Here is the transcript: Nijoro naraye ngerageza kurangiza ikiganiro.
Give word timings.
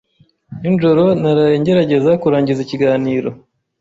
Nijoro 0.61 1.03
naraye 1.21 1.55
ngerageza 1.61 2.11
kurangiza 2.21 2.59
ikiganiro. 2.63 3.29